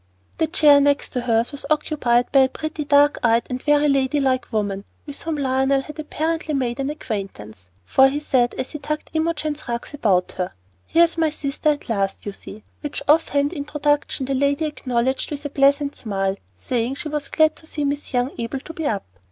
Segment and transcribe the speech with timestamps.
[0.39, 4.51] The chair next hers was occupied by a pretty, dark eyed, and very lady like
[4.51, 9.11] woman, with whom Lionel had apparently made an acquaintance; for he said, as he tucked
[9.13, 10.53] Imogen's rugs about her,
[10.87, 15.45] "Here's my sister at last, you see;" which off hand introduction the lady acknowledged with
[15.45, 19.05] a pleasant smile, saying she was glad to see Miss Young able to be up.